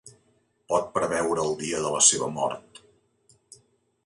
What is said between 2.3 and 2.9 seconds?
mort.